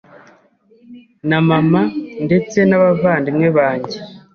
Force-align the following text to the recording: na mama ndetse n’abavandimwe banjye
na 1.29 1.39
mama 1.49 1.81
ndetse 2.25 2.57
n’abavandimwe 2.65 3.47
banjye 3.57 3.97